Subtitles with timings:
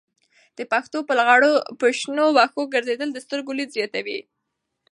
[0.57, 4.19] د پښو په لغړو په شنو وښو ګرځېدل د سترګو لید زیاتوي.